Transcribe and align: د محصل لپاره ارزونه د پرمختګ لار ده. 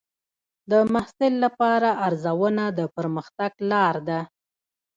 د 0.71 0.73
محصل 0.93 1.33
لپاره 1.45 1.89
ارزونه 2.07 2.63
د 2.77 2.79
پرمختګ 2.95 3.51
لار 3.71 3.95
ده. 4.09 4.19